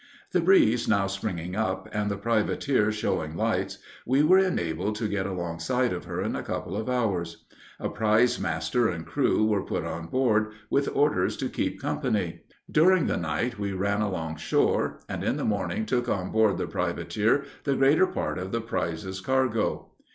[0.31, 5.27] The breeze now springing up, and the privateer showing lights, we were enabled to get
[5.27, 7.45] alongside of her in a couple of hours.
[7.79, 12.41] A prize master and crew were put on board, with orders to keep company.
[12.71, 16.65] During the night, we ran along shore, and, in the morning, took on board the
[16.65, 19.91] privateer the greater part of the prize's cargo.